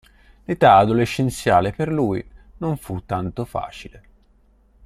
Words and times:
L'età 0.45 0.77
adolescenziale 0.77 1.73
per 1.73 1.91
lui 1.91 2.27
non 2.57 2.75
fu 2.77 3.05
tanto 3.05 3.45
facile. 3.45 4.03